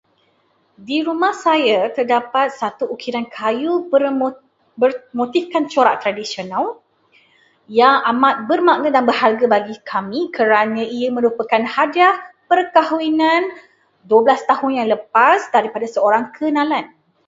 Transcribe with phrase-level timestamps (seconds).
[0.87, 4.41] Di rumah saya, terdapat satu ukiran kayu bermo-
[4.81, 6.65] bermotifkan corak tradisional
[7.81, 12.15] yang amat bermakna dan berharga bagi kami kerana ia merupakan hadiah
[12.49, 13.41] perkahwinan
[14.09, 16.85] dua belas tahun yang lepas daripada seorang kenalan.